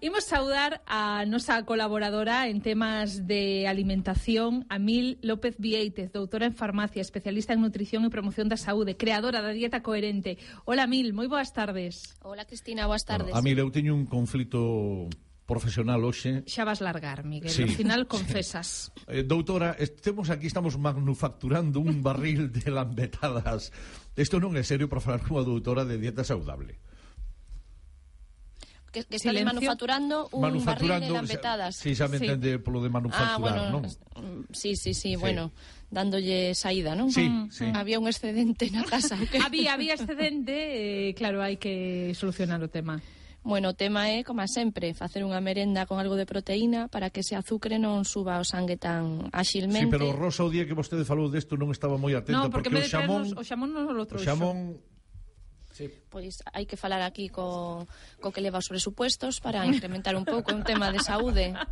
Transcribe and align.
Imos 0.00 0.30
saudar 0.30 0.80
a 0.86 1.26
nosa 1.26 1.58
colaboradora 1.66 2.46
en 2.46 2.62
temas 2.62 3.26
de 3.26 3.66
alimentación, 3.66 4.62
Amil 4.68 5.18
López 5.22 5.58
Vieitez, 5.58 6.12
doutora 6.12 6.46
en 6.46 6.54
farmacia, 6.54 7.02
especialista 7.02 7.50
en 7.50 7.66
nutrición 7.66 8.06
e 8.06 8.10
promoción 8.14 8.46
da 8.46 8.54
saúde, 8.54 8.94
creadora 8.94 9.42
da 9.42 9.50
dieta 9.50 9.82
coherente. 9.82 10.38
Hola, 10.70 10.86
Amil, 10.86 11.10
moi 11.18 11.26
boas 11.26 11.50
tardes. 11.50 12.14
Hola, 12.22 12.46
Cristina, 12.46 12.86
boas 12.86 13.02
tardes. 13.02 13.34
Bueno, 13.34 13.42
Amil, 13.42 13.58
eu 13.58 13.74
teño 13.74 13.90
un 13.90 14.06
conflito 14.06 15.10
profesional 15.50 15.98
hoxe. 16.06 16.46
Xa 16.46 16.62
vas 16.62 16.78
largar, 16.78 17.26
Miguel, 17.26 17.50
sí. 17.50 17.66
ao 17.66 17.74
final 17.74 18.06
confesas. 18.14 18.94
Eh, 19.10 19.26
doutora, 19.26 19.74
estemos 19.82 20.30
aquí, 20.30 20.46
estamos 20.46 20.78
manufacturando 20.78 21.82
un 21.82 22.06
barril 22.06 22.54
de 22.54 22.70
lambetadas. 22.70 23.74
Isto 24.14 24.38
non 24.38 24.54
é 24.54 24.62
serio 24.62 24.86
para 24.86 25.02
falar 25.02 25.26
como 25.26 25.42
doutora 25.42 25.82
de 25.82 25.98
dieta 25.98 26.22
saudable 26.22 26.78
que, 29.04 29.10
que 29.10 29.16
están 29.16 29.36
manufacturando 29.44 30.28
un 30.32 30.40
manufacturando, 30.42 30.94
barril 30.94 31.08
de 31.08 31.14
lambetadas. 31.14 31.76
Si, 31.76 31.94
xa 31.94 32.08
me 32.08 32.18
sí. 32.18 32.26
entende 32.26 32.58
polo 32.58 32.82
de 32.82 32.90
manufacturar, 32.90 33.34
ah, 33.34 33.38
bueno, 33.38 33.60
non? 33.70 33.82
Mm, 33.84 34.50
sí, 34.50 34.74
sí, 34.74 34.94
sí, 34.94 35.14
sí, 35.14 35.16
bueno, 35.16 35.52
dándolle 35.90 36.54
saída, 36.54 36.94
non? 36.94 37.12
Sí, 37.12 37.28
mm, 37.28 37.50
sí. 37.50 37.64
Mm. 37.70 37.76
Había 37.76 37.98
un 37.98 38.08
excedente 38.08 38.70
na 38.70 38.84
casa. 38.84 39.16
Que... 39.30 39.38
había, 39.38 39.74
había 39.74 39.94
excedente, 39.94 41.08
eh, 41.08 41.14
claro, 41.14 41.44
hai 41.44 41.60
que 41.60 42.14
solucionar 42.16 42.60
o 42.64 42.68
tema. 42.72 43.00
Bueno, 43.48 43.70
o 43.70 43.74
tema 43.74 44.10
é, 44.10 44.24
como 44.26 44.44
sempre, 44.50 44.92
facer 44.92 45.24
unha 45.24 45.40
merenda 45.40 45.86
con 45.88 45.96
algo 46.02 46.18
de 46.18 46.28
proteína 46.28 46.90
para 46.92 47.08
que 47.08 47.24
ese 47.24 47.38
azucre 47.38 47.80
non 47.80 48.04
suba 48.04 48.36
ao 48.36 48.44
sangue 48.44 48.76
tan 48.76 49.30
axilmente. 49.32 49.88
Sí, 49.88 49.94
pero 49.94 50.12
Rosa, 50.12 50.44
o 50.44 50.52
día 50.52 50.68
que 50.68 50.76
vostede 50.76 51.06
falou 51.06 51.32
desto 51.32 51.56
non 51.56 51.72
estaba 51.72 51.96
moi 51.96 52.12
atenta, 52.12 52.44
no, 52.44 52.52
porque, 52.52 52.68
porque 52.68 52.84
o 52.84 52.92
xamón... 52.92 53.22
O 53.38 53.42
xamón 53.46 53.70
non 53.72 53.88
o 53.88 53.94
outro 53.96 54.20
xamón 54.20 54.76
sí. 55.78 55.86
pois 56.10 56.42
hai 56.50 56.66
que 56.66 56.74
falar 56.74 57.06
aquí 57.06 57.30
co, 57.30 57.86
co 58.18 58.34
que 58.34 58.42
leva 58.42 58.58
os 58.58 58.66
presupuestos 58.66 59.38
para 59.38 59.62
incrementar 59.62 60.18
un 60.18 60.26
pouco 60.26 60.50
un 60.50 60.66
tema 60.66 60.90
de 60.90 60.98
saúde. 60.98 61.54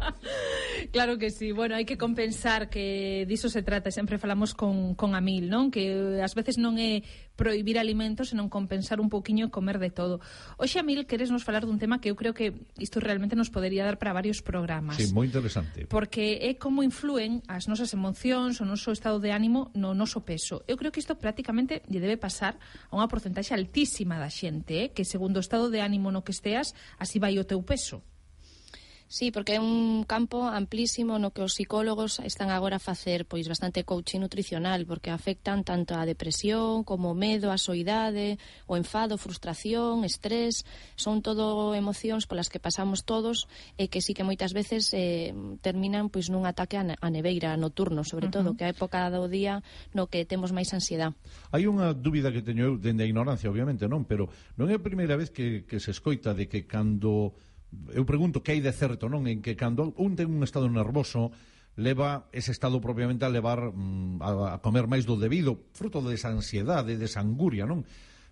Claro 0.93 1.17
que 1.17 1.33
sí. 1.33 1.57
Bueno, 1.57 1.75
hai 1.75 1.89
que 1.89 1.97
compensar 1.97 2.69
que 2.69 3.25
diso 3.25 3.49
se 3.49 3.65
trata, 3.65 3.89
sempre 3.89 4.21
falamos 4.21 4.53
con, 4.53 4.95
con 4.95 5.17
Amil, 5.17 5.49
non? 5.49 5.73
Que 5.73 6.21
ás 6.21 6.37
veces 6.37 6.61
non 6.61 6.77
é 6.77 7.01
prohibir 7.37 7.79
alimentos 7.79 8.33
e 8.33 8.35
non 8.35 8.49
compensar 8.49 8.99
un 8.99 9.13
poquinho 9.13 9.47
e 9.47 9.55
comer 9.55 9.77
de 9.79 9.93
todo. 9.93 10.25
Oxe, 10.57 10.81
Amil, 10.81 11.05
queres 11.05 11.29
nos 11.29 11.45
falar 11.45 11.69
dun 11.69 11.77
tema 11.77 12.01
que 12.01 12.09
eu 12.09 12.17
creo 12.17 12.33
que 12.33 12.57
isto 12.81 12.99
realmente 12.99 13.37
nos 13.37 13.53
podería 13.53 13.85
dar 13.85 14.01
para 14.01 14.17
varios 14.17 14.41
programas. 14.41 14.97
Sí, 14.97 15.13
moi 15.13 15.29
interesante. 15.29 15.85
Porque 15.87 16.41
é 16.43 16.57
como 16.57 16.83
influen 16.83 17.45
as 17.47 17.69
nosas 17.69 17.93
emocións, 17.93 18.59
o 18.59 18.67
noso 18.67 18.91
estado 18.91 19.21
de 19.21 19.31
ánimo 19.31 19.71
no 19.77 19.93
noso 19.93 20.25
peso. 20.25 20.65
Eu 20.65 20.81
creo 20.81 20.91
que 20.91 20.99
isto 20.99 21.21
prácticamente 21.21 21.85
lle 21.87 22.01
debe 22.01 22.17
pasar 22.17 22.57
a 22.91 22.97
unha 22.97 23.07
porcentaxe 23.07 23.53
altísima 23.53 24.17
da 24.17 24.33
xente, 24.33 24.89
eh? 24.89 24.89
que 24.91 25.05
segundo 25.05 25.39
o 25.39 25.45
estado 25.45 25.69
de 25.69 25.85
ánimo 25.85 26.09
no 26.09 26.25
que 26.25 26.33
esteas, 26.33 26.73
así 26.97 27.21
vai 27.21 27.37
o 27.37 27.45
teu 27.45 27.61
peso. 27.61 28.01
Sí, 29.09 29.31
porque 29.31 29.55
é 29.55 29.61
un 29.63 30.03
campo 30.03 30.51
amplísimo 30.51 31.23
no 31.23 31.31
que 31.31 31.39
os 31.39 31.55
psicólogos 31.55 32.19
están 32.27 32.51
agora 32.51 32.77
a 32.77 32.83
facer 32.83 33.23
pois 33.23 33.47
bastante 33.47 33.87
coaching 33.87 34.19
nutricional 34.19 34.83
porque 34.83 35.15
afectan 35.15 35.63
tanto 35.63 35.95
a 35.95 36.03
depresión 36.03 36.83
como 36.83 37.15
o 37.15 37.19
medo, 37.19 37.55
a 37.55 37.59
soidade, 37.59 38.43
o 38.67 38.75
enfado, 38.75 39.15
frustración, 39.15 40.03
estrés, 40.03 40.67
son 40.99 41.23
todo 41.23 41.71
emocións 41.79 42.27
polas 42.27 42.51
que 42.51 42.59
pasamos 42.59 43.07
todos 43.07 43.47
e 43.79 43.87
que 43.87 44.03
sí 44.03 44.11
que 44.11 44.27
moitas 44.27 44.51
veces 44.51 44.91
eh, 44.91 45.31
terminan 45.63 46.11
pois 46.11 46.27
nun 46.27 46.43
ataque 46.43 46.75
a 46.75 47.09
neveira 47.09 47.55
nocturno, 47.55 48.03
sobre 48.03 48.27
todo, 48.27 48.51
uh 48.51 48.53
-huh. 48.53 48.59
que 48.59 48.67
a 48.67 48.75
época 48.75 49.07
do 49.15 49.31
día 49.31 49.63
no 49.95 50.11
que 50.11 50.27
temos 50.27 50.51
máis 50.51 50.75
ansiedade. 50.75 51.15
Hai 51.55 51.71
unha 51.71 51.95
dúbida 51.95 52.35
que 52.35 52.43
teño 52.43 52.75
eu 52.75 52.75
dende 52.75 53.07
a 53.07 53.11
ignorancia, 53.11 53.47
obviamente, 53.47 53.87
non, 53.87 54.03
pero 54.03 54.27
non 54.59 54.67
é 54.67 54.75
a 54.75 54.83
primeira 54.83 55.15
vez 55.15 55.31
que 55.31 55.63
que 55.63 55.79
se 55.79 55.95
escoita 55.95 56.35
de 56.35 56.51
que 56.51 56.67
cando 56.67 57.39
eu 57.93 58.05
pregunto 58.05 58.43
que 58.43 58.53
hai 58.53 58.61
de 58.61 58.73
certo, 58.73 59.09
non? 59.09 59.27
En 59.27 59.41
que 59.45 59.57
cando 59.59 59.93
un 59.97 60.17
ten 60.17 60.31
un 60.31 60.43
estado 60.43 60.69
nervoso 60.69 61.33
leva 61.77 62.29
ese 62.33 62.53
estado 62.53 62.81
propiamente 62.81 63.25
a 63.25 63.33
levar 63.33 63.73
mm, 63.73 64.23
a, 64.25 64.57
a 64.57 64.59
comer 64.65 64.89
máis 64.89 65.05
do 65.05 65.21
debido, 65.21 65.69
fruto 65.77 66.01
desa 66.01 66.33
ansiedade, 66.33 66.97
desa 66.97 67.21
anguria, 67.21 67.69
non? 67.69 67.85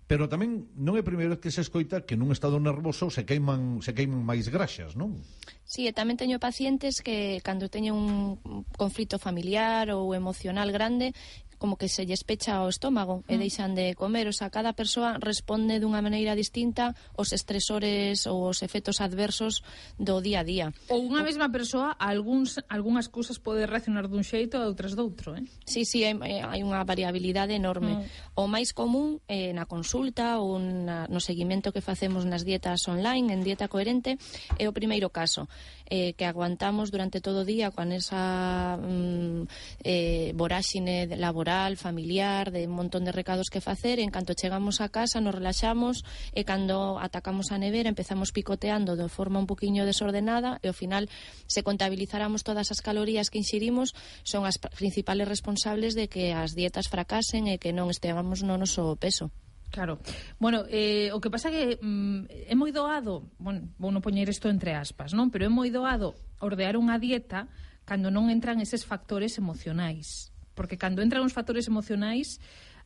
Pero 0.05 0.29
tamén 0.29 0.69
non 0.77 0.97
é 0.97 1.01
a 1.01 1.09
primeira 1.09 1.33
vez 1.33 1.41
que 1.41 1.49
se 1.49 1.65
escoita 1.65 2.05
que 2.05 2.13
nun 2.13 2.29
estado 2.29 2.61
nervoso 2.61 3.09
se 3.09 3.25
queiman, 3.25 3.81
se 3.81 3.97
queiman 3.97 4.21
máis 4.21 4.53
graxas, 4.53 5.01
non? 5.01 5.25
Sí, 5.65 5.89
e 5.89 5.97
tamén 5.97 6.21
teño 6.21 6.37
pacientes 6.37 7.01
que 7.01 7.41
cando 7.41 7.73
teñen 7.73 7.97
un 7.97 8.37
conflito 8.77 9.17
familiar 9.17 9.89
ou 9.97 10.13
emocional 10.13 10.69
grande 10.77 11.17
como 11.65 11.79
que 11.79 11.89
se 11.89 12.05
lles 12.05 12.25
pecha 12.25 12.61
o 12.61 12.69
estómago 12.69 13.25
mm. 13.25 13.33
e 13.33 13.35
deixan 13.41 13.73
de 13.73 13.97
comer, 13.97 14.29
o 14.29 14.37
sea, 14.37 14.53
cada 14.53 14.77
persoa 14.77 15.17
responde 15.17 15.81
dunha 15.81 16.05
maneira 16.05 16.37
distinta 16.37 16.93
aos 17.17 17.33
estresores 17.33 18.29
ou 18.29 18.53
os 18.53 18.61
efectos 18.61 19.01
adversos 19.01 19.65
do 19.97 20.21
día 20.21 20.41
a 20.41 20.45
día. 20.45 20.67
Ou 20.93 21.01
unha 21.09 21.25
mesma 21.25 21.49
persoa 21.49 21.97
algúns 21.97 22.61
algunhas 22.69 23.09
cousas 23.09 23.41
pode 23.41 23.65
reaccionar 23.65 24.13
dun 24.13 24.21
xeito 24.21 24.61
e 24.61 24.69
outras 24.69 24.93
doutro, 24.93 25.41
eh? 25.41 25.49
Sí, 25.65 25.89
sí, 25.89 26.05
hai, 26.05 26.13
hai 26.21 26.61
unha 26.61 26.85
variabilidade 26.85 27.57
enorme. 27.57 28.05
Mm. 28.05 28.37
O 28.37 28.45
máis 28.45 28.77
común 28.77 29.25
eh, 29.25 29.57
na 29.57 29.65
consulta 29.65 30.37
ou 30.37 30.61
na, 30.61 31.09
no 31.09 31.17
seguimento 31.17 31.73
que 31.73 31.81
facemos 31.81 32.29
nas 32.29 32.45
dietas 32.45 32.85
online, 32.93 33.33
en 33.33 33.41
dieta 33.41 33.73
coherente, 33.73 34.21
é 34.61 34.69
o 34.69 34.77
primeiro 34.77 35.09
caso, 35.09 35.49
eh, 35.89 36.13
que 36.13 36.29
aguantamos 36.29 36.93
durante 36.93 37.25
todo 37.25 37.41
o 37.41 37.49
día 37.49 37.73
con 37.73 37.89
esa 37.89 38.77
mm, 38.77 39.49
eh, 39.81 40.37
voráxine 40.37 41.09
laboral 41.17 41.54
laboral, 41.55 41.77
familiar, 41.77 42.51
de 42.51 42.67
un 42.67 42.75
montón 42.75 43.05
de 43.05 43.13
recados 43.13 43.49
que 43.51 43.61
facer, 43.61 44.01
en 44.01 44.11
canto 44.11 44.35
chegamos 44.35 44.81
a 44.81 44.89
casa 44.89 45.21
nos 45.21 45.35
relaxamos 45.35 46.05
e 46.35 46.43
cando 46.45 46.99
atacamos 46.99 47.53
a 47.55 47.59
nevera 47.59 47.89
empezamos 47.89 48.33
picoteando 48.35 48.97
de 48.97 49.09
forma 49.09 49.39
un 49.39 49.47
poquinho 49.47 49.87
desordenada 49.87 50.59
e 50.63 50.69
ao 50.69 50.75
final 50.75 51.07
se 51.47 51.63
contabilizáramos 51.63 52.43
todas 52.43 52.75
as 52.75 52.83
calorías 52.83 53.31
que 53.31 53.39
inxirimos 53.39 53.95
son 54.27 54.47
as 54.47 54.59
principales 54.59 55.31
responsables 55.31 55.95
de 55.95 56.11
que 56.11 56.35
as 56.35 56.59
dietas 56.59 56.91
fracasen 56.91 57.47
e 57.47 57.63
que 57.63 57.71
non 57.71 57.87
esteamos 57.91 58.43
no 58.43 58.59
noso 58.59 58.99
peso. 58.99 59.31
Claro. 59.71 59.99
Bueno, 60.39 60.67
eh, 60.71 61.11
o 61.11 61.19
que 61.19 61.31
pasa 61.31 61.51
que 61.51 61.79
mm, 61.79 62.51
é 62.51 62.55
moi 62.59 62.75
doado, 62.75 63.31
bueno, 63.39 63.71
vou 63.79 63.95
non 63.95 64.03
poñer 64.03 64.27
isto 64.27 64.51
entre 64.51 64.75
aspas, 64.75 65.15
non? 65.15 65.31
Pero 65.31 65.47
é 65.47 65.51
moi 65.51 65.71
doado 65.71 66.19
ordear 66.43 66.75
unha 66.75 66.99
dieta 66.99 67.47
cando 67.87 68.11
non 68.11 68.27
entran 68.27 68.59
eses 68.59 68.83
factores 68.83 69.39
emocionais 69.39 70.34
porque 70.55 70.79
cando 70.79 71.03
entran 71.03 71.27
os 71.27 71.35
factores 71.35 71.67
emocionais 71.67 72.39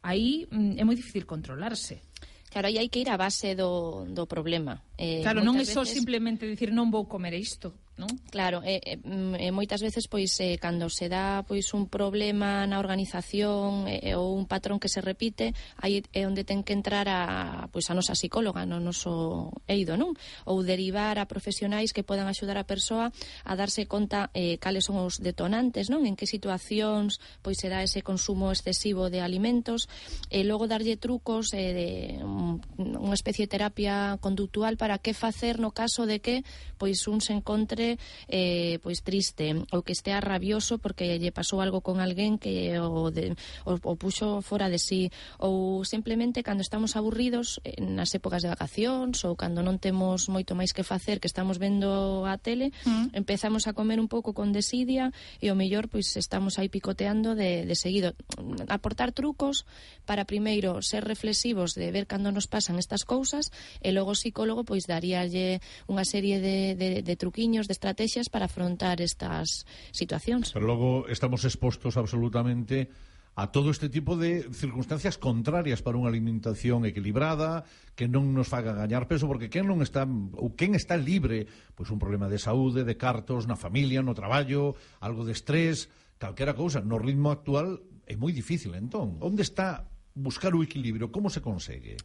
aí 0.03 0.49
mm, 0.51 0.81
é 0.81 0.83
moi 0.85 0.97
difícil 0.97 1.29
controlarse. 1.29 2.01
Claro, 2.49 2.67
aí 2.67 2.81
hai 2.81 2.89
que 2.89 3.05
ir 3.05 3.13
á 3.13 3.17
base 3.21 3.55
do, 3.55 4.09
do 4.09 4.25
problema 4.27 4.81
Eh, 4.99 5.23
claro, 5.23 5.47
non 5.47 5.55
é 5.55 5.65
só 5.65 5.87
veces... 5.87 5.95
simplemente 5.95 6.43
dicir 6.43 6.75
non 6.75 6.91
vou 6.91 7.07
comer 7.07 7.31
isto, 7.39 7.71
non? 7.99 8.11
Claro, 8.31 8.63
eh, 8.67 8.83
eh, 8.83 8.99
mm, 8.99 9.35
eh, 9.39 9.53
moitas 9.55 9.83
veces 9.83 10.07
pois 10.07 10.35
eh, 10.39 10.59
cando 10.59 10.91
se 10.91 11.11
dá 11.11 11.43
pois 11.47 11.71
un 11.75 11.91
problema 11.91 12.67
na 12.67 12.79
organización 12.79 13.87
eh, 13.91 14.11
eh, 14.11 14.19
ou 14.19 14.35
un 14.35 14.47
patrón 14.51 14.79
que 14.79 14.91
se 14.91 15.03
repite, 15.03 15.55
aí 15.79 16.03
é 16.15 16.27
onde 16.27 16.47
ten 16.47 16.63
que 16.63 16.75
entrar 16.75 17.07
a 17.11 17.71
pois 17.71 17.91
a 17.91 17.95
nosa 17.95 18.19
psicóloga, 18.19 18.67
no 18.67 18.83
noso 18.83 19.55
eido, 19.71 19.95
non? 19.95 20.19
Ou 20.47 20.63
derivar 20.67 21.19
a 21.23 21.31
profesionais 21.31 21.95
que 21.95 22.07
podan 22.07 22.31
axudar 22.31 22.59
a 22.59 22.67
persoa 22.67 23.15
a 23.47 23.53
darse 23.55 23.87
conta 23.87 24.35
eh, 24.35 24.59
cales 24.59 24.87
son 24.87 24.99
os 25.03 25.23
detonantes, 25.23 25.91
non? 25.91 26.07
En 26.07 26.19
que 26.19 26.27
situacións 26.27 27.23
pois 27.43 27.59
será 27.59 27.83
ese 27.83 28.03
consumo 28.07 28.55
excesivo 28.55 29.11
de 29.11 29.23
alimentos 29.23 29.87
e 30.31 30.47
logo 30.47 30.71
darlle 30.71 30.99
trucos 30.99 31.51
eh, 31.55 31.71
de 31.71 31.89
un, 32.23 32.63
unha 32.79 33.15
especie 33.19 33.47
de 33.47 33.55
terapia 33.59 34.19
conductual 34.23 34.79
para 34.79 34.88
para 34.89 34.97
que 34.97 35.13
facer 35.13 35.61
no 35.61 35.77
caso 35.77 36.09
de 36.09 36.25
que 36.25 36.49
pois 36.81 37.05
un 37.13 37.21
se 37.21 37.37
encontre 37.37 38.01
eh, 38.25 38.81
pois 38.81 39.05
triste 39.05 39.53
ou 39.69 39.85
que 39.85 39.93
estea 39.93 40.17
rabioso 40.17 40.81
porque 40.81 41.21
lle 41.21 41.29
pasou 41.29 41.61
algo 41.61 41.85
con 41.85 42.01
alguén 42.01 42.41
que 42.41 42.81
o, 42.81 43.13
de, 43.13 43.37
o, 43.69 43.77
o 43.77 43.95
puxo 44.01 44.41
fora 44.41 44.73
de 44.73 44.81
si 44.81 45.13
sí, 45.13 45.37
ou 45.37 45.85
simplemente 45.85 46.41
cando 46.41 46.65
estamos 46.65 46.97
aburridos 46.97 47.61
eh, 47.69 47.77
nas 47.85 48.17
épocas 48.17 48.41
de 48.41 48.49
vacacións 48.49 49.29
ou 49.29 49.37
cando 49.37 49.61
non 49.61 49.77
temos 49.77 50.33
moito 50.33 50.57
máis 50.57 50.73
que 50.73 50.89
facer 50.89 51.21
que 51.21 51.29
estamos 51.29 51.61
vendo 51.61 52.25
a 52.25 52.41
tele 52.41 52.73
mm. 52.89 53.13
empezamos 53.13 53.69
a 53.69 53.77
comer 53.77 54.01
un 54.01 54.09
pouco 54.09 54.33
con 54.33 54.57
desidia 54.57 55.13
e 55.37 55.53
o 55.53 55.59
mellor 55.59 55.93
pois 55.93 56.17
estamos 56.17 56.57
aí 56.57 56.73
picoteando 56.73 57.37
de, 57.37 57.69
de 57.69 57.77
seguido 57.77 58.17
aportar 58.73 59.13
trucos 59.13 59.69
para 60.09 60.25
primeiro 60.25 60.81
ser 60.81 61.05
reflexivos 61.05 61.77
de 61.77 61.93
ver 61.93 62.09
cando 62.09 62.33
nos 62.33 62.49
pasan 62.49 62.81
estas 62.81 63.05
cousas 63.05 63.53
e 63.85 63.93
logo 63.93 64.15
o 64.15 64.17
psicólogo 64.17 64.63
pois 64.63 64.78
pois 64.79 64.87
daríalle 64.87 65.59
unha 65.91 66.07
serie 66.07 66.39
de, 66.39 66.79
de, 66.79 67.03
de 67.03 67.15
truquiños, 67.19 67.67
de 67.67 67.75
estrategias 67.75 68.31
para 68.31 68.47
afrontar 68.47 69.03
estas 69.03 69.67
situacións. 69.91 70.55
Pero 70.55 70.71
logo 70.71 71.11
estamos 71.11 71.43
expostos 71.43 71.99
absolutamente 71.99 72.87
a 73.35 73.51
todo 73.51 73.75
este 73.75 73.91
tipo 73.91 74.15
de 74.15 74.47
circunstancias 74.55 75.19
contrarias 75.19 75.83
para 75.83 75.99
unha 75.99 76.07
alimentación 76.07 76.87
equilibrada, 76.87 77.67
que 77.99 78.07
non 78.07 78.31
nos 78.31 78.47
faga 78.47 78.71
gañar 78.71 79.11
peso, 79.11 79.27
porque 79.27 79.51
quen 79.51 79.67
non 79.67 79.83
está 79.83 80.07
ou 80.07 80.55
quen 80.55 80.79
está 80.79 80.95
libre, 80.95 81.51
pois 81.75 81.91
un 81.91 81.99
problema 81.99 82.31
de 82.31 82.39
saúde, 82.39 82.87
de 82.87 82.95
cartos 82.95 83.51
na 83.51 83.59
familia, 83.59 83.99
no 83.99 84.15
traballo, 84.15 84.79
algo 85.03 85.27
de 85.27 85.35
estrés, 85.35 85.91
calquera 86.23 86.55
cousa, 86.55 86.79
no 86.87 87.03
ritmo 87.03 87.35
actual 87.35 87.83
é 88.07 88.15
moi 88.15 88.31
difícil 88.31 88.79
entón. 88.79 89.19
Onde 89.19 89.43
está 89.43 89.91
buscar 90.15 90.55
o 90.55 90.63
equilibrio? 90.63 91.11
Como 91.11 91.35
se 91.35 91.43
consegue? 91.43 91.99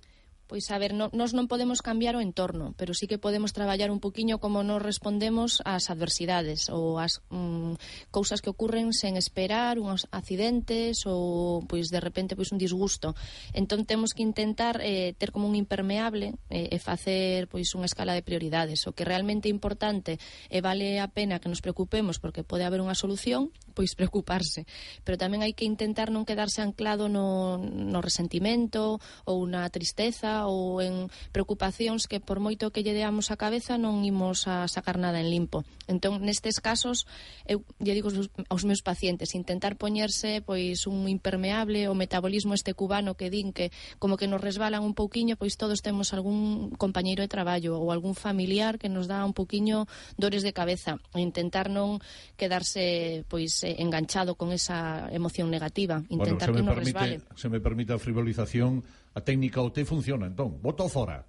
Pois 0.54 0.70
a 0.70 0.78
ver, 0.78 0.94
no, 0.94 1.10
nos 1.18 1.34
non 1.34 1.50
podemos 1.50 1.82
cambiar 1.82 2.14
o 2.14 2.22
entorno, 2.22 2.78
pero 2.78 2.94
sí 2.94 3.10
que 3.10 3.18
podemos 3.18 3.58
traballar 3.58 3.90
un 3.90 3.98
poquiño 3.98 4.38
como 4.38 4.62
nos 4.62 4.86
respondemos 4.86 5.66
ás 5.66 5.90
adversidades 5.90 6.70
ou 6.70 7.02
ás 7.02 7.26
mm, 7.34 7.82
cousas 8.14 8.38
que 8.38 8.54
ocurren 8.54 8.94
sen 8.94 9.18
esperar, 9.18 9.82
uns 9.82 10.06
accidentes 10.14 11.10
ou 11.10 11.66
pois 11.66 11.90
de 11.90 11.98
repente 11.98 12.38
pois 12.38 12.54
un 12.54 12.62
disgusto. 12.62 13.18
Entón 13.58 13.90
temos 13.90 14.14
que 14.14 14.22
intentar 14.22 14.78
eh, 14.86 15.18
ter 15.18 15.34
como 15.34 15.50
un 15.50 15.58
impermeable 15.58 16.38
eh, 16.54 16.70
e 16.70 16.78
facer 16.78 17.50
pois 17.50 17.74
unha 17.74 17.90
escala 17.90 18.14
de 18.14 18.22
prioridades, 18.22 18.86
o 18.86 18.94
que 18.94 19.10
realmente 19.10 19.50
é 19.50 19.56
importante 19.58 20.22
e 20.54 20.62
vale 20.62 21.02
a 21.02 21.10
pena 21.10 21.42
que 21.42 21.50
nos 21.50 21.66
preocupemos 21.66 22.22
porque 22.22 22.46
pode 22.46 22.62
haber 22.62 22.86
unha 22.86 22.94
solución 22.94 23.50
pois 23.74 23.98
preocuparse, 23.98 24.64
pero 25.04 25.18
tamén 25.18 25.42
hai 25.42 25.58
que 25.58 25.68
intentar 25.68 26.14
non 26.14 26.24
quedarse 26.24 26.62
anclado 26.62 27.10
no, 27.10 27.58
no 27.60 28.00
resentimento 28.00 29.02
ou 29.26 29.44
na 29.50 29.66
tristeza 29.74 30.46
ou 30.46 30.80
en 30.80 31.10
preocupacións 31.34 32.06
que 32.06 32.22
por 32.22 32.38
moito 32.38 32.70
que 32.70 32.86
lle 32.86 32.94
deamos 32.94 33.34
a 33.34 33.38
cabeza 33.38 33.76
non 33.82 34.06
imos 34.06 34.46
a 34.46 34.70
sacar 34.70 35.02
nada 35.02 35.20
en 35.20 35.34
limpo. 35.34 35.66
Entón, 35.90 36.22
nestes 36.22 36.62
casos, 36.62 37.10
eu 37.44 37.66
lle 37.82 37.98
digo 37.98 38.14
aos 38.48 38.64
meus 38.64 38.86
pacientes, 38.86 39.36
intentar 39.36 39.76
poñerse 39.76 40.46
pois 40.46 40.86
un 40.88 41.10
impermeable, 41.10 41.90
o 41.90 41.98
metabolismo 41.98 42.54
este 42.54 42.78
cubano 42.78 43.18
que 43.18 43.34
din 43.34 43.52
que 43.52 43.74
como 43.98 44.16
que 44.16 44.30
nos 44.30 44.40
resbalan 44.40 44.86
un 44.86 44.94
pouquiño, 44.94 45.36
pois 45.36 45.58
todos 45.58 45.82
temos 45.82 46.14
algún 46.14 46.72
compañeiro 46.78 47.26
de 47.26 47.32
traballo 47.32 47.80
ou 47.82 47.90
algún 47.90 48.14
familiar 48.14 48.78
que 48.78 48.92
nos 48.92 49.10
dá 49.10 49.26
un 49.26 49.34
pouquiño 49.34 49.90
dores 50.18 50.44
de 50.44 50.54
cabeza, 50.54 51.02
e 51.16 51.20
intentar 51.20 51.68
non 51.72 52.00
quedarse 52.38 53.26
pois 53.28 53.63
eh, 53.64 53.76
enganchado 53.80 54.36
con 54.36 54.52
esa 54.52 55.10
emoción 55.12 55.50
negativa, 55.50 56.04
intentar 56.10 56.52
bueno, 56.52 56.62
que 56.62 56.66
non 56.68 56.76
permite, 56.76 57.00
resbale. 57.00 57.16
Se 57.36 57.50
me 57.50 57.60
permite 57.60 57.94
a 57.94 58.00
frivolización, 58.00 58.84
a 59.16 59.22
técnica 59.22 59.62
OT 59.64 59.84
funciona, 59.88 60.28
entón, 60.28 60.62
voto 60.62 60.88
fora. 60.88 61.26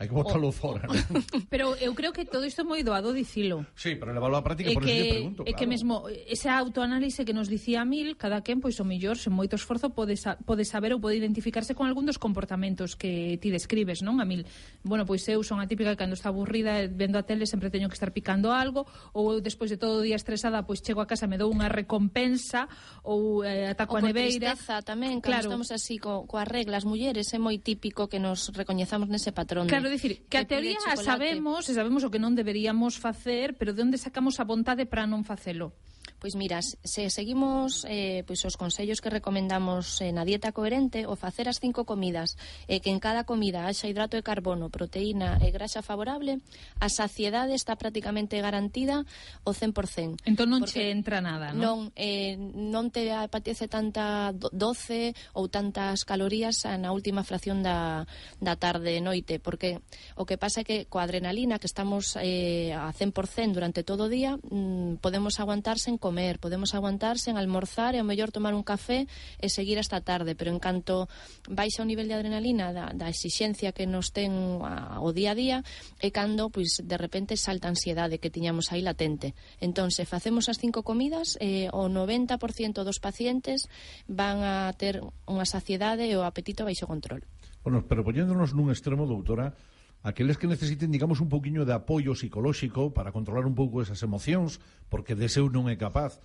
Hai 0.00 0.08
que 0.08 0.16
botarlo 0.16 0.48
o, 0.48 0.56
fora, 0.56 0.88
¿no? 0.88 0.96
Pero 1.52 1.76
eu 1.76 1.92
creo 1.92 2.16
que 2.16 2.24
todo 2.24 2.48
isto 2.48 2.64
é 2.64 2.64
moi 2.64 2.80
doado 2.80 3.12
dicilo. 3.12 3.68
Sí, 3.76 4.00
pero 4.00 4.16
levalo 4.16 4.32
á 4.32 4.40
práctica, 4.40 4.72
e 4.72 4.76
por 4.80 4.88
que, 4.88 4.96
eso 4.96 5.12
pregunto, 5.12 5.40
claro. 5.44 5.58
Que 5.60 5.66
mesmo 5.68 6.08
ese 6.08 6.48
autoanálise 6.48 7.28
que 7.28 7.36
nos 7.36 7.52
dicía 7.52 7.84
Mil, 7.84 8.16
cada 8.16 8.40
quen, 8.40 8.64
pois 8.64 8.80
o 8.80 8.84
mellor, 8.88 9.20
sen 9.20 9.36
moito 9.36 9.60
esforzo, 9.60 9.92
pode, 9.92 10.16
sa 10.16 10.40
pode 10.40 10.64
saber 10.64 10.96
ou 10.96 11.04
pode 11.04 11.20
identificarse 11.20 11.76
con 11.76 11.84
algún 11.84 12.08
dos 12.08 12.16
comportamentos 12.16 12.96
que 12.96 13.36
ti 13.44 13.52
describes, 13.52 14.00
non, 14.00 14.24
a 14.24 14.24
Mil? 14.24 14.48
Bueno, 14.80 15.04
pois 15.04 15.20
eu 15.28 15.44
son 15.44 15.60
a 15.60 15.68
típica 15.68 15.92
que 15.92 16.00
cando 16.00 16.16
está 16.16 16.32
aburrida 16.32 16.80
eh, 16.80 16.88
vendo 16.88 17.20
a 17.20 17.28
tele 17.28 17.44
sempre 17.44 17.68
teño 17.68 17.92
que 17.92 17.96
estar 18.00 18.16
picando 18.16 18.56
algo, 18.56 18.88
ou 19.12 19.36
eu 19.36 19.44
despois 19.44 19.68
de 19.68 19.76
todo 19.76 20.00
o 20.00 20.04
día 20.06 20.16
estresada, 20.16 20.64
pois 20.64 20.80
chego 20.80 21.04
a 21.04 21.08
casa 21.12 21.28
me 21.28 21.36
dou 21.36 21.52
unha 21.52 21.68
recompensa, 21.68 22.72
ou 23.04 23.44
eh, 23.44 23.68
ataco 23.68 24.00
ou 24.00 24.00
a 24.00 24.08
neveira... 24.08 24.56
tristeza 24.56 24.80
tamén, 24.80 25.20
cando 25.20 25.44
claro. 25.44 25.52
estamos 25.52 25.68
así 25.68 26.00
co, 26.00 26.24
coas 26.24 26.48
reglas 26.48 26.88
mulleres, 26.88 27.28
é 27.36 27.38
moi 27.42 27.60
típico 27.60 28.08
que 28.08 28.16
nos 28.16 28.48
recoñezamos 28.56 29.12
nese 29.12 29.36
patrón. 29.36 29.68
Claro, 29.68 29.89
decir, 29.90 30.22
dicir 30.22 30.28
que 30.30 30.38
a 30.38 30.46
teoría 30.46 30.78
sabemos, 30.96 31.68
e 31.68 31.74
sabemos 31.74 32.06
o 32.06 32.10
que 32.10 32.22
non 32.22 32.38
deberíamos 32.38 32.96
facer, 32.96 33.58
pero 33.58 33.74
de 33.74 33.82
onde 33.82 33.98
sacamos 33.98 34.38
a 34.38 34.46
vontade 34.46 34.86
para 34.86 35.04
non 35.04 35.26
facelo? 35.26 35.74
Pois 36.20 36.36
mira, 36.36 36.60
se 36.60 37.08
seguimos 37.08 37.88
eh, 37.88 38.22
pois 38.28 38.44
os 38.44 38.60
consellos 38.60 39.00
que 39.00 39.08
recomendamos 39.08 40.04
eh, 40.04 40.12
na 40.12 40.28
dieta 40.28 40.52
coherente 40.52 41.08
o 41.08 41.16
facer 41.16 41.48
as 41.48 41.56
cinco 41.56 41.88
comidas 41.88 42.36
e 42.68 42.76
eh, 42.76 42.80
que 42.84 42.92
en 42.92 43.00
cada 43.00 43.24
comida 43.24 43.64
haxa 43.64 43.88
hidrato 43.88 44.20
de 44.20 44.22
carbono, 44.22 44.68
proteína 44.68 45.40
e 45.40 45.48
graxa 45.48 45.80
favorable, 45.80 46.44
a 46.76 46.92
saciedade 46.92 47.56
está 47.56 47.80
prácticamente 47.80 48.36
garantida 48.44 49.08
o 49.48 49.56
100%. 49.56 50.28
Entón 50.28 50.52
non 50.52 50.68
che 50.68 50.92
entra 50.92 51.24
nada, 51.24 51.56
non? 51.56 51.88
Non, 51.88 51.96
eh, 51.96 52.36
non 52.36 52.92
te 52.92 53.08
apetece 53.16 53.64
tanta 53.64 54.36
doce 54.36 55.16
ou 55.32 55.48
tantas 55.48 56.04
calorías 56.04 56.68
na 56.68 56.92
última 56.92 57.24
fracción 57.24 57.64
da, 57.64 58.04
da 58.44 58.60
tarde 58.60 58.92
e 58.92 59.00
noite, 59.00 59.40
porque 59.40 59.80
o 60.20 60.28
que 60.28 60.36
pasa 60.36 60.60
é 60.60 60.68
que 60.68 60.84
coa 60.84 61.08
adrenalina 61.08 61.56
que 61.56 61.64
estamos 61.64 62.12
eh, 62.20 62.76
a 62.76 62.92
100% 62.92 63.56
durante 63.56 63.80
todo 63.80 64.04
o 64.04 64.12
día, 64.12 64.36
mm, 64.36 65.00
podemos 65.00 65.40
aguantarse 65.40 65.88
en 65.88 65.96
comer, 66.10 66.42
podemos 66.42 66.74
aguantar 66.74 67.22
sen 67.22 67.38
almorzar 67.38 67.94
e 67.94 68.02
ao 68.02 68.08
mellor 68.08 68.34
tomar 68.34 68.50
un 68.50 68.66
café 68.66 69.06
e 69.38 69.46
seguir 69.46 69.78
hasta 69.78 70.02
tarde, 70.02 70.34
pero 70.34 70.50
en 70.50 70.58
canto 70.58 71.06
baixa 71.46 71.86
o 71.86 71.88
nivel 71.88 72.10
de 72.10 72.18
adrenalina 72.18 72.74
da, 72.74 72.90
da 72.90 73.06
exixencia 73.06 73.70
que 73.70 73.86
nos 73.86 74.10
ten 74.10 74.58
a, 74.66 74.98
o 74.98 75.14
día 75.14 75.32
a 75.32 75.38
día 75.38 75.58
e 76.02 76.10
cando 76.10 76.50
pois 76.50 76.82
de 76.82 76.98
repente 76.98 77.38
salta 77.38 77.70
a 77.70 77.74
ansiedade 77.78 78.18
que 78.18 78.34
tiñamos 78.34 78.74
aí 78.74 78.82
latente. 78.82 79.38
Entón, 79.62 79.94
se 79.94 80.02
facemos 80.02 80.50
as 80.50 80.58
cinco 80.58 80.82
comidas, 80.82 81.38
eh, 81.38 81.70
o 81.70 81.86
90% 81.86 82.82
dos 82.82 82.98
pacientes 82.98 83.70
van 84.10 84.42
a 84.42 84.74
ter 84.74 84.98
unha 85.30 85.46
saciedade 85.46 86.10
e 86.10 86.18
o 86.18 86.26
apetito 86.26 86.66
baixo 86.66 86.90
control. 86.90 87.22
Bueno, 87.62 87.86
pero 87.86 88.02
poñéndonos 88.02 88.50
nun 88.50 88.74
extremo, 88.74 89.06
doutora, 89.06 89.54
aqueles 90.02 90.40
que 90.40 90.48
necesiten, 90.48 90.90
digamos, 90.90 91.20
un 91.20 91.28
pouquiño 91.28 91.68
de 91.68 91.76
apoio 91.76 92.16
psicolóxico 92.16 92.92
para 92.96 93.12
controlar 93.12 93.44
un 93.44 93.54
pouco 93.54 93.84
esas 93.84 94.00
emocións, 94.00 94.60
porque 94.88 95.12
de 95.12 95.28
seu 95.28 95.52
non 95.52 95.68
é 95.68 95.76
capaz. 95.76 96.20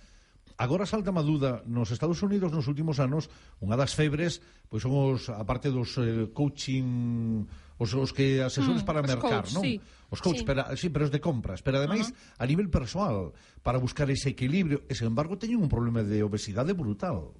Agora 0.56 0.88
salta 0.88 1.12
má 1.12 1.20
duda, 1.20 1.60
nos 1.68 1.92
Estados 1.92 2.24
Unidos 2.24 2.48
nos 2.48 2.64
últimos 2.64 2.96
anos, 2.96 3.28
unha 3.60 3.76
das 3.76 3.92
febres, 3.92 4.40
pois 4.72 4.80
son 4.80 4.96
os, 4.96 5.28
aparte 5.28 5.68
dos 5.68 6.00
eh, 6.00 6.32
coaching, 6.32 7.44
os, 7.76 7.92
os 7.92 8.10
que 8.16 8.40
asesores 8.40 8.80
mm, 8.80 8.88
para 8.88 9.04
mercar, 9.04 9.44
coach, 9.44 9.52
non? 9.52 9.60
Sí. 9.60 9.76
Os 10.08 10.24
coach, 10.24 10.40
sí. 10.40 10.44
Pero, 10.48 10.62
sí, 10.72 10.88
pero 10.88 11.04
os 11.04 11.12
de 11.12 11.20
compras, 11.20 11.60
pero 11.60 11.76
ademais 11.76 12.08
uh 12.08 12.14
-huh. 12.16 12.40
a 12.40 12.44
nivel 12.48 12.72
persoal, 12.72 13.36
para 13.60 13.76
buscar 13.76 14.08
ese 14.08 14.32
equilibrio, 14.32 14.88
e, 14.88 14.96
sen 14.96 15.12
embargo, 15.12 15.36
teñen 15.36 15.60
un 15.60 15.68
problema 15.68 16.00
de 16.00 16.24
obesidade 16.24 16.72
brutal 16.72 17.36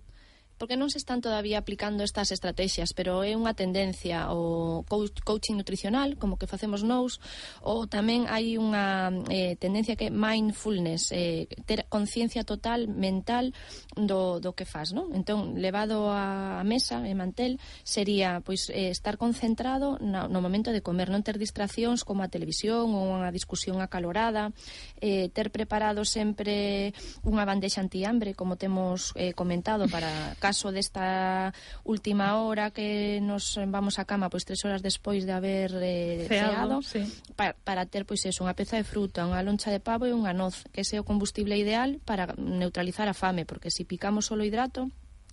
porque 0.58 0.76
non 0.76 0.88
se 0.88 0.98
están 0.98 1.20
todavía 1.20 1.60
aplicando 1.60 2.02
estas 2.02 2.32
estrategias, 2.32 2.96
pero 2.96 3.20
é 3.20 3.36
unha 3.36 3.52
tendencia 3.52 4.32
o 4.32 4.82
coaching 4.88 5.60
nutricional, 5.60 6.16
como 6.16 6.40
que 6.40 6.48
facemos 6.48 6.80
nous, 6.80 7.20
ou 7.60 7.84
tamén 7.84 8.24
hai 8.26 8.56
unha 8.56 9.12
eh, 9.28 9.54
tendencia 9.60 9.96
que 9.96 10.08
é 10.08 10.12
mindfulness, 10.12 11.12
eh, 11.12 11.46
ter 11.68 11.84
conciencia 11.92 12.42
total 12.44 12.88
mental 12.88 13.52
do, 13.94 14.40
do 14.40 14.56
que 14.56 14.64
faz, 14.64 14.96
non? 14.96 15.12
Entón, 15.12 15.60
levado 15.60 16.08
a 16.08 16.64
mesa 16.64 17.04
e 17.04 17.12
mantel 17.12 17.60
sería 17.84 18.40
pois 18.40 18.72
eh, 18.72 18.88
estar 18.88 19.20
concentrado 19.20 20.00
na, 20.00 20.28
no 20.28 20.40
momento 20.40 20.72
de 20.72 20.80
comer, 20.80 21.12
non 21.12 21.20
ter 21.20 21.36
distraccións 21.36 22.02
como 22.02 22.24
a 22.24 22.32
televisión 22.32 22.96
ou 22.96 23.12
unha 23.12 23.28
discusión 23.28 23.84
acalorada, 23.84 24.56
eh, 25.04 25.28
ter 25.32 25.52
preparado 25.52 26.04
sempre 26.08 26.96
unha 27.26 27.44
bandexa 27.44 27.84
antihambre, 27.84 28.32
como 28.32 28.56
temos 28.56 29.12
eh, 29.20 29.36
comentado 29.36 29.88
para 29.92 30.08
caso 30.46 30.70
desta 30.70 31.50
última 31.82 32.38
hora 32.38 32.70
que 32.70 33.18
nos 33.18 33.58
vamos 33.66 33.98
a 33.98 34.06
cama 34.06 34.30
pois 34.30 34.46
tres 34.46 34.62
horas 34.62 34.78
despois 34.78 35.26
de 35.26 35.34
haber 35.34 35.74
eh, 35.82 36.30
ceado, 36.30 36.78
ceado 36.78 36.86
sí. 36.86 37.02
para, 37.34 37.58
para 37.66 37.82
ter 37.90 38.06
pois 38.06 38.22
eso, 38.22 38.46
unha 38.46 38.54
peza 38.54 38.78
de 38.78 38.86
fruta, 38.86 39.26
unha 39.26 39.42
loncha 39.42 39.74
de 39.74 39.82
pavo 39.82 40.06
e 40.06 40.14
unha 40.14 40.30
noz, 40.30 40.62
que 40.70 40.86
ese 40.86 40.94
é 40.94 41.02
o 41.02 41.08
combustible 41.08 41.58
ideal 41.58 41.98
para 42.06 42.30
neutralizar 42.38 43.10
a 43.10 43.16
fame, 43.18 43.42
porque 43.42 43.74
se 43.74 43.82
si 43.82 43.90
picamos 43.90 44.30
solo 44.30 44.46
hidrato, 44.46 44.86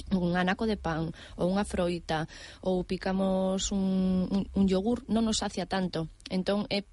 un 0.10 0.34
anaco 0.34 0.66
de 0.66 0.78
pan 0.78 1.14
ou 1.38 1.46
unha 1.54 1.66
froita 1.66 2.26
ou 2.66 2.82
picamos 2.82 3.70
un, 3.70 4.26
un, 4.30 4.42
un 4.50 4.64
yogur 4.66 5.06
non 5.06 5.26
nos 5.26 5.46
sacia 5.46 5.70
tanto 5.70 6.10
entón 6.34 6.66
é 6.74 6.86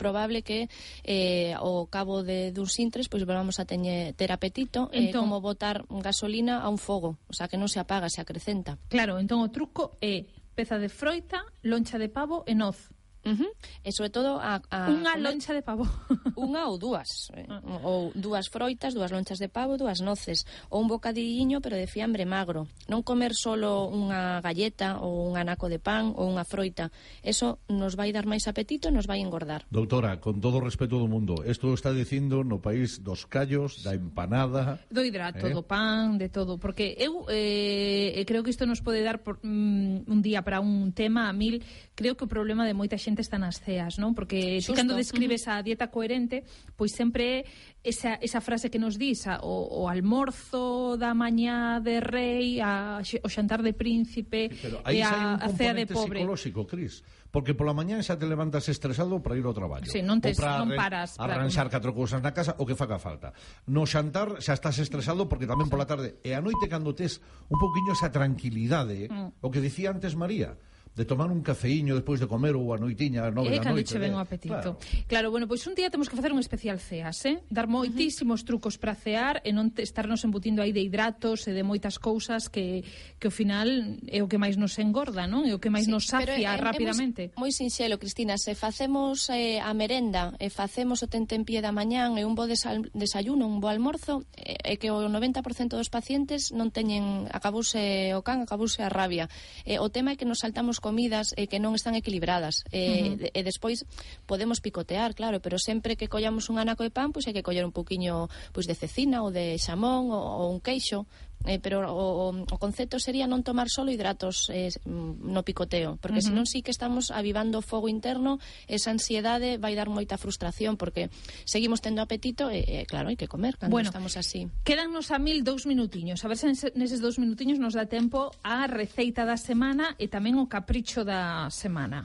probable 0.00 0.40
que 0.40 0.72
eh, 1.04 1.52
ao 1.60 1.84
cabo 1.92 2.24
de 2.24 2.56
duns 2.56 2.80
intres 2.80 3.12
pois 3.12 3.28
vamos 3.28 3.60
a 3.60 3.68
teñer, 3.68 4.16
ter 4.16 4.32
apetito 4.32 4.88
eh, 4.96 5.12
entón, 5.12 5.28
eh, 5.28 5.28
como 5.28 5.44
botar 5.44 5.84
gasolina 6.00 6.64
a 6.64 6.72
un 6.72 6.80
fogo, 6.80 7.20
o 7.28 7.36
sea 7.36 7.52
que 7.52 7.60
non 7.60 7.68
se 7.68 7.76
apaga, 7.76 8.08
se 8.08 8.24
acrecenta. 8.24 8.80
Claro, 8.88 9.20
entón 9.20 9.44
o 9.44 9.52
truco 9.52 10.00
é 10.00 10.24
peza 10.56 10.80
de 10.80 10.88
froita, 10.88 11.44
loncha 11.60 12.00
de 12.00 12.08
pavo 12.08 12.48
e 12.48 12.56
noz. 12.56 12.88
Uh 13.24 13.32
-huh. 13.32 13.50
E 13.84 13.90
sobre 13.92 14.12
todo 14.12 14.36
a, 14.36 14.60
a 14.68 14.92
unha 14.92 15.16
comer... 15.16 15.24
loncha 15.24 15.52
de 15.56 15.62
pavo. 15.64 15.88
unha 16.36 16.68
ou 16.68 16.76
dúas, 16.76 17.32
eh? 17.32 17.48
Ah. 17.48 17.60
ou 17.82 18.12
dúas 18.12 18.52
froitas, 18.52 18.92
dúas 18.92 19.12
lonchas 19.12 19.40
de 19.40 19.48
pavo, 19.48 19.80
dúas 19.80 20.04
noces, 20.04 20.44
ou 20.68 20.84
un 20.84 20.88
bocadilliño 20.88 21.64
pero 21.64 21.76
de 21.80 21.88
fiambre 21.88 22.28
magro. 22.28 22.68
Non 22.88 23.00
comer 23.00 23.32
solo 23.32 23.88
unha 23.88 24.44
galleta 24.44 25.00
ou 25.00 25.24
un 25.24 25.40
anaco 25.40 25.72
de 25.72 25.80
pan 25.80 26.12
ou 26.16 26.28
unha 26.28 26.44
froita. 26.44 26.92
Eso 27.24 27.60
nos 27.68 27.96
vai 27.96 28.12
dar 28.12 28.28
máis 28.28 28.44
apetito, 28.48 28.90
E 28.90 28.92
nos 28.92 29.06
vai 29.06 29.20
engordar. 29.20 29.66
Doutora, 29.70 30.18
con 30.18 30.42
todo 30.42 30.58
o 30.58 30.64
respeto 30.64 30.98
do 30.98 31.06
mundo, 31.06 31.46
isto 31.46 31.70
está 31.72 31.94
dicindo 31.94 32.42
no 32.42 32.58
país 32.58 32.98
dos 32.98 33.22
callos, 33.28 33.86
da 33.86 33.94
empanada, 33.94 34.82
do 34.90 35.04
hidrato, 35.04 35.46
eh? 35.46 35.54
do 35.54 35.62
pan, 35.62 36.18
de 36.18 36.28
todo, 36.28 36.58
porque 36.58 36.98
eu 36.98 37.26
eh, 37.30 38.18
eh 38.18 38.24
creo 38.26 38.42
que 38.42 38.50
isto 38.50 38.66
nos 38.66 38.82
pode 38.82 39.02
dar 39.04 39.22
por, 39.22 39.38
mm, 39.44 40.10
un 40.10 40.18
día 40.22 40.42
para 40.42 40.58
un 40.58 40.90
tema 40.90 41.28
a 41.28 41.32
mil, 41.32 41.62
creo 41.94 42.18
que 42.18 42.24
o 42.24 42.30
problema 42.30 42.66
de 42.66 42.74
moita 42.74 42.98
xente 42.98 43.09
xente 43.10 43.26
está 43.26 43.42
nas 43.42 43.58
ceas, 43.58 43.98
non? 43.98 44.14
Porque 44.14 44.62
Xusto. 44.62 44.78
cando 44.78 44.94
describes 44.94 45.50
a 45.50 45.58
dieta 45.66 45.90
coherente, 45.90 46.46
pois 46.78 46.94
sempre 46.94 47.42
esa, 47.82 48.14
esa 48.22 48.38
frase 48.38 48.70
que 48.70 48.78
nos 48.78 48.94
dis 48.94 49.26
a, 49.26 49.42
o, 49.42 49.82
o 49.82 49.90
almorzo 49.90 50.94
da 50.94 51.10
mañá 51.10 51.82
de 51.82 51.98
rei, 51.98 52.62
a, 52.62 53.02
o 53.02 53.28
xantar 53.28 53.66
de 53.66 53.74
príncipe 53.74 54.54
Pero 54.62 54.78
aí 54.86 55.00
e 55.00 55.02
a, 55.02 55.42
a 55.42 55.50
cea 55.50 55.74
de 55.74 55.90
pobre. 55.90 56.22
psicolóxico, 56.22 56.70
Cris, 56.70 57.02
porque 57.34 57.58
pola 57.58 57.74
mañá 57.74 57.98
xa 57.98 58.14
te 58.14 58.30
levantas 58.30 58.70
estresado 58.70 59.18
para 59.18 59.34
ir 59.34 59.42
ao 59.42 59.56
traballo. 59.56 59.90
Sí, 59.90 60.06
non 60.06 60.22
te 60.22 60.30
para 60.38 60.62
non 60.62 60.70
paras 60.78 61.18
arranxar 61.18 61.66
catro 61.66 61.90
cousas 61.90 62.22
na 62.22 62.30
casa 62.30 62.54
o 62.62 62.64
que 62.68 62.78
faca 62.78 63.02
falta. 63.02 63.34
No 63.66 63.82
xantar 63.90 64.38
xa 64.38 64.54
estás 64.54 64.78
estresado 64.78 65.26
porque 65.26 65.50
tamén 65.50 65.66
pola 65.66 65.88
tarde 65.88 66.22
e 66.22 66.30
a 66.30 66.38
noite 66.38 66.70
cando 66.70 66.94
tes 66.94 67.18
un 67.50 67.58
pouquiño 67.58 67.98
esa 67.98 68.14
tranquilidade, 68.14 69.10
mm. 69.10 69.42
o 69.42 69.48
que 69.50 69.58
dicía 69.58 69.90
antes 69.90 70.14
María, 70.14 70.54
de 70.96 71.04
tomar 71.04 71.30
un 71.30 71.40
cafeíño 71.40 71.94
despois 71.94 72.18
de 72.18 72.26
comer 72.26 72.58
ou 72.58 72.74
a 72.74 72.78
noitiña, 72.78 73.24
a 73.24 73.30
nove 73.30 73.54
eh, 73.54 73.62
da 73.62 73.70
noite. 73.70 73.94
Che 73.94 74.02
ven 74.02 74.12
o 74.12 74.20
eh, 74.20 74.26
apetito. 74.26 74.76
Claro. 74.76 74.78
claro, 75.06 75.26
bueno, 75.30 75.46
pois 75.46 75.62
un 75.70 75.78
día 75.78 75.88
temos 75.88 76.10
que 76.10 76.16
facer 76.18 76.34
un 76.34 76.42
especial 76.42 76.82
ceas, 76.82 77.22
eh? 77.24 77.40
Dar 77.48 77.70
moitísimos 77.70 78.42
uh 78.42 78.42
-huh. 78.42 78.48
trucos 78.58 78.74
para 78.76 78.98
cear 78.98 79.38
e 79.46 79.54
non 79.54 79.70
te, 79.70 79.86
estarnos 79.86 80.26
embutindo 80.26 80.60
aí 80.60 80.74
de 80.74 80.82
hidratos 80.82 81.46
e 81.46 81.54
de 81.54 81.62
moitas 81.62 82.02
cousas 82.02 82.50
que, 82.50 82.82
que 83.22 83.30
ao 83.30 83.34
final 83.34 83.70
é 84.10 84.18
o 84.18 84.26
que 84.26 84.36
máis 84.36 84.58
nos 84.58 84.74
engorda, 84.82 85.30
non? 85.30 85.46
É 85.46 85.54
o 85.54 85.62
que 85.62 85.70
máis 85.70 85.86
sí, 85.86 85.94
nos 85.94 86.10
sacia 86.10 86.26
pero, 86.26 86.58
é, 86.58 86.58
rapidamente. 86.58 87.22
É, 87.22 87.26
é 87.30 87.38
moi 87.38 87.54
sinxelo, 87.54 87.94
Cristina, 88.02 88.34
se 88.34 88.58
facemos 88.58 89.30
eh, 89.30 89.62
a 89.62 89.70
merenda 89.72 90.34
e 90.42 90.50
facemos 90.50 91.00
o 91.00 91.08
tente 91.08 91.38
en 91.38 91.46
pie 91.46 91.62
da 91.62 91.70
mañán 91.70 92.18
e 92.18 92.26
un 92.26 92.34
bo 92.34 92.50
desayuno, 92.50 93.46
un 93.46 93.62
bo 93.62 93.70
almorzo, 93.70 94.26
eh, 94.34 94.58
é 94.58 94.74
que 94.74 94.90
o 94.90 95.06
90% 95.06 95.78
dos 95.78 95.86
pacientes 95.86 96.50
non 96.50 96.74
teñen, 96.74 97.30
acabouse 97.30 98.10
o 98.18 98.26
can, 98.26 98.42
acabouse 98.42 98.82
a 98.82 98.90
rabia. 98.90 99.30
Eh, 99.62 99.78
o 99.78 99.86
tema 99.88 100.12
é 100.12 100.16
que 100.18 100.26
nos 100.26 100.42
saltamos 100.42 100.79
comidas 100.80 101.36
eh, 101.36 101.46
que 101.46 101.60
non 101.62 101.76
están 101.76 101.94
equilibradas. 101.94 102.64
Eh, 102.72 103.14
uh 103.14 103.20
-huh. 103.20 103.30
E 103.30 103.40
despois 103.44 103.84
podemos 104.26 104.58
picotear, 104.58 105.14
claro, 105.14 105.38
pero 105.38 105.60
sempre 105.60 105.94
que 105.94 106.08
collamos 106.08 106.50
un 106.50 106.58
anaco 106.58 106.82
de 106.82 106.90
pan, 106.90 107.12
pois 107.12 107.28
hai 107.28 107.36
que 107.36 107.46
coller 107.46 107.62
un 107.62 107.72
poquinho 107.72 108.26
pois, 108.50 108.66
de 108.66 108.74
cecina 108.74 109.22
ou 109.22 109.30
de 109.30 109.60
xamón 109.60 110.10
ou, 110.10 110.24
ou 110.42 110.48
un 110.50 110.60
queixo 110.60 111.06
eh, 111.46 111.58
pero 111.58 111.88
o, 111.88 112.32
o 112.32 112.56
concepto 112.60 113.00
sería 113.00 113.24
non 113.24 113.40
tomar 113.40 113.72
solo 113.72 113.88
hidratos 113.88 114.52
eh, 114.52 114.68
mm, 114.84 115.24
no 115.24 115.40
picoteo, 115.42 115.96
porque 116.00 116.20
uh 116.20 116.24
-huh. 116.24 116.36
senón 116.36 116.46
sí 116.46 116.60
que 116.60 116.70
estamos 116.70 117.08
avivando 117.10 117.60
o 117.60 117.64
fogo 117.64 117.88
interno, 117.88 118.38
esa 118.68 118.92
ansiedade 118.92 119.56
vai 119.56 119.72
dar 119.72 119.88
moita 119.88 120.20
frustración, 120.20 120.76
porque 120.76 121.08
seguimos 121.48 121.80
tendo 121.80 122.04
apetito 122.04 122.52
e, 122.52 122.64
eh, 122.64 122.84
claro, 122.84 123.08
hai 123.08 123.16
que 123.16 123.28
comer 123.28 123.56
cando 123.56 123.72
bueno, 123.72 123.88
estamos 123.88 124.20
así. 124.20 124.48
Quédannos 124.64 125.08
a 125.10 125.18
mil 125.18 125.40
dous 125.40 125.64
minutiños, 125.64 126.24
a 126.24 126.28
ver 126.28 126.36
se 126.36 126.52
neses 126.76 127.00
dous 127.00 127.16
minutiños 127.16 127.56
nos 127.56 127.72
dá 127.72 127.88
tempo 127.88 128.30
a 128.44 128.68
receita 128.68 129.24
da 129.24 129.40
semana 129.40 129.96
e 129.96 130.12
tamén 130.12 130.36
o 130.36 130.46
capricho 130.46 131.08
da 131.08 131.48
semana. 131.48 132.04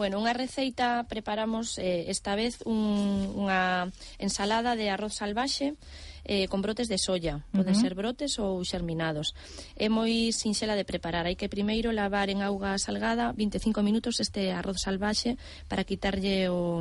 Bueno, 0.00 0.16
unha 0.16 0.32
receita 0.32 1.04
preparamos 1.12 1.76
eh, 1.76 2.08
esta 2.08 2.32
vez 2.32 2.64
un, 2.64 3.36
unha 3.36 3.92
ensalada 4.16 4.72
de 4.72 4.88
arroz 4.88 5.20
salvaxe 5.20 5.76
eh, 6.24 6.48
con 6.48 6.64
brotes 6.64 6.88
de 6.88 6.96
soya. 6.96 7.44
Poden 7.52 7.76
uh 7.76 7.76
-huh. 7.76 7.84
ser 7.84 7.92
brotes 7.92 8.40
ou 8.40 8.64
xerminados. 8.64 9.36
É 9.76 9.92
moi 9.92 10.32
sinxela 10.32 10.72
de 10.72 10.88
preparar. 10.88 11.28
Hai 11.28 11.36
que 11.36 11.52
primeiro 11.52 11.92
lavar 11.92 12.32
en 12.32 12.40
auga 12.40 12.80
salgada 12.80 13.36
25 13.36 13.84
minutos 13.84 14.24
este 14.24 14.56
arroz 14.56 14.80
salvaxe 14.80 15.36
para 15.68 15.84
quitarlle 15.84 16.48
o, 16.48 16.80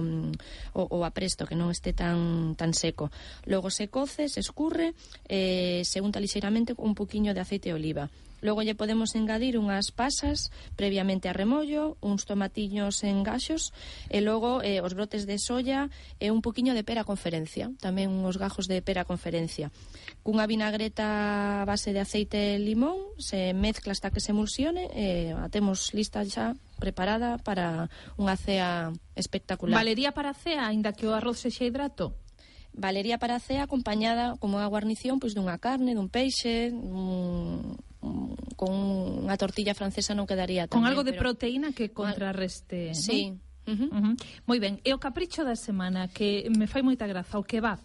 o, 0.72 0.82
o 0.88 1.04
apresto, 1.04 1.44
que 1.44 1.60
non 1.60 1.76
este 1.76 1.92
tan, 1.92 2.56
tan 2.56 2.72
seco. 2.72 3.12
Logo 3.44 3.68
se 3.68 3.92
coce, 3.92 4.32
se 4.32 4.40
escurre, 4.40 4.96
eh, 5.28 5.84
se 5.84 6.00
unta 6.00 6.24
lixeiramente 6.24 6.72
un 6.80 6.96
poquinho 6.96 7.36
de 7.36 7.44
aceite 7.44 7.68
de 7.68 7.76
oliva 7.76 8.08
Logo 8.42 8.64
lle 8.64 8.76
podemos 8.76 9.16
engadir 9.16 9.60
unhas 9.60 9.92
pasas 9.92 10.52
previamente 10.80 11.28
a 11.28 11.36
remollo, 11.36 12.00
uns 12.00 12.24
tomatiños 12.24 13.04
en 13.04 13.24
gaxos 13.24 13.76
e 14.08 14.24
logo 14.24 14.64
eh, 14.64 14.80
os 14.80 14.96
brotes 14.96 15.28
de 15.28 15.38
soya 15.38 15.92
e 16.20 16.32
un 16.32 16.40
poquiño 16.40 16.72
de 16.72 16.88
pera 16.88 17.04
conferencia, 17.04 17.72
tamén 17.84 18.12
uns 18.12 18.40
gajos 18.40 18.72
de 18.72 18.80
pera 18.80 19.04
conferencia. 19.04 19.72
Cunha 20.24 20.48
vinagreta 20.48 21.64
a 21.64 21.68
base 21.68 21.92
de 21.92 22.00
aceite 22.00 22.56
e 22.56 22.62
limón 22.62 23.00
se 23.20 23.52
mezcla 23.52 23.92
hasta 23.92 24.12
que 24.12 24.24
se 24.24 24.32
emulsione 24.32 24.88
e 24.96 25.36
a 25.36 25.52
temos 25.52 25.92
lista 25.92 26.24
xa 26.24 26.56
preparada 26.80 27.38
para 27.44 27.92
unha 28.16 28.40
cea 28.40 28.96
espectacular. 29.20 29.76
Valería 29.76 30.16
para 30.16 30.32
a 30.32 30.38
cea, 30.38 30.68
aínda 30.72 30.96
que 30.96 31.06
o 31.06 31.14
arroz 31.14 31.44
sexa 31.44 31.68
hidrato? 31.68 32.16
Valería 32.72 33.20
para 33.20 33.36
a 33.36 33.44
cea 33.44 33.68
acompañada 33.68 34.40
como 34.40 34.64
a 34.64 34.72
guarnición 34.72 35.20
pois 35.20 35.36
dunha 35.36 35.60
carne, 35.60 35.98
dun 35.98 36.08
peixe, 36.08 36.72
un 36.72 37.76
con 38.00 38.72
unha 39.28 39.36
tortilla 39.36 39.76
francesa 39.76 40.16
non 40.16 40.24
quedaría 40.24 40.68
tan 40.68 40.80
Con 40.80 40.88
algo 40.88 41.04
de 41.04 41.12
pero... 41.16 41.36
proteína 41.36 41.76
que 41.76 41.92
contrarreste. 41.92 42.96
Sí. 42.96 43.36
¿no? 43.36 43.74
Uh 43.74 43.76
-huh. 43.76 43.90
Uh 43.92 44.02
-huh. 44.02 44.16
Moi 44.48 44.58
ben, 44.60 44.80
e 44.88 44.96
o 44.96 45.00
capricho 45.00 45.44
da 45.44 45.56
semana 45.60 46.08
que 46.08 46.48
me 46.56 46.66
fai 46.66 46.82
moita 46.82 47.06
graza, 47.06 47.38
o 47.38 47.44
kebab. 47.44 47.80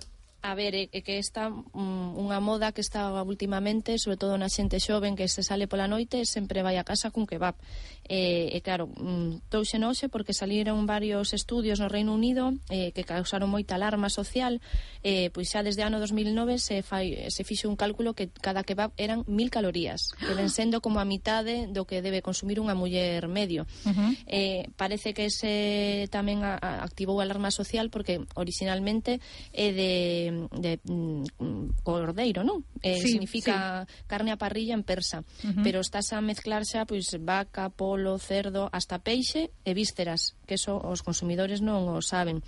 A 0.45 0.55
ver, 0.55 0.75
é, 0.75 0.91
é 0.93 1.01
que 1.01 1.17
está 1.17 1.49
mm, 1.49 2.21
unha 2.21 2.37
moda 2.37 2.77
que 2.77 2.85
está 2.85 3.09
últimamente, 3.25 3.97
sobre 3.97 4.21
todo 4.21 4.37
na 4.37 4.53
xente 4.53 4.77
xoven 4.77 5.17
que 5.17 5.25
se 5.25 5.41
sale 5.41 5.65
pola 5.65 5.89
noite 5.89 6.21
e 6.21 6.29
sempre 6.29 6.61
vai 6.61 6.77
a 6.77 6.85
casa 6.85 7.09
cun 7.09 7.25
kebab. 7.25 7.57
E, 8.05 8.53
e 8.53 8.61
claro, 8.61 8.93
mm, 8.93 9.49
touxe 9.49 9.81
noxe 9.81 10.13
porque 10.13 10.37
saliron 10.37 10.85
varios 10.85 11.33
estudios 11.33 11.81
no 11.81 11.89
Reino 11.89 12.13
Unido 12.13 12.53
eh, 12.69 12.93
que 12.93 13.09
causaron 13.09 13.49
moita 13.49 13.81
alarma 13.81 14.13
social. 14.13 14.61
Eh, 15.01 15.33
pois 15.33 15.49
xa 15.49 15.65
desde 15.65 15.81
ano 15.81 15.97
2009 15.97 16.61
se, 16.61 16.85
fai, 16.85 17.25
se 17.33 17.41
fixe 17.49 17.65
un 17.65 17.81
cálculo 17.81 18.13
que 18.13 18.29
cada 18.29 18.69
kebab 18.69 18.93
eran 19.01 19.25
mil 19.25 19.49
calorías, 19.49 20.13
que 20.21 20.37
ven 20.37 20.53
sendo 20.53 20.85
como 20.85 21.01
a 21.01 21.09
mitade 21.09 21.73
do 21.73 21.89
que 21.89 22.05
debe 22.05 22.21
consumir 22.21 22.61
unha 22.61 22.77
muller 22.77 23.33
medio. 23.33 23.65
Uh 23.89 23.97
-huh. 23.97 24.11
eh, 24.29 24.69
parece 24.77 25.17
que 25.17 25.33
se 25.33 26.05
tamén 26.13 26.45
a, 26.45 26.61
a, 26.61 26.85
activou 26.85 27.17
a 27.17 27.25
alarma 27.25 27.49
social 27.49 27.89
porque 27.89 28.21
originalmente 28.37 29.25
é 29.57 29.73
de 29.73 30.34
de, 30.51 30.81
mm, 30.85 31.23
mm, 31.39 31.67
cordeiro, 31.83 32.43
non? 32.43 32.65
Eh, 32.83 33.01
sí, 33.01 33.17
significa 33.17 33.87
sí. 33.87 34.05
carne 34.07 34.31
a 34.33 34.41
parrilla 34.41 34.75
en 34.75 34.83
persa, 34.83 35.21
uh 35.21 35.51
-huh. 35.51 35.63
pero 35.63 35.81
estás 35.81 36.13
a 36.13 36.21
mezclar 36.21 36.65
xa 36.65 36.85
pois 36.85 37.13
vaca, 37.21 37.71
polo, 37.71 38.19
cerdo, 38.19 38.69
hasta 38.73 39.01
peixe 39.01 39.51
e 39.65 39.71
vísceras, 39.75 40.37
que 40.47 40.55
eso 40.59 40.77
os 40.79 41.03
consumidores 41.03 41.61
non 41.63 41.87
o 41.89 42.03
saben 42.03 42.43